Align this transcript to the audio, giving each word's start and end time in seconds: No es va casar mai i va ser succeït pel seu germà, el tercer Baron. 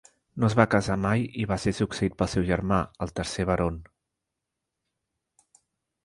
No 0.41 0.45
es 0.47 0.53
va 0.59 0.63
casar 0.69 0.95
mai 1.01 1.25
i 1.41 1.43
va 1.51 1.57
ser 1.65 1.73
succeït 1.79 2.15
pel 2.21 2.29
seu 2.31 2.45
germà, 2.47 2.79
el 3.07 3.13
tercer 3.19 3.45
Baron. 3.51 3.77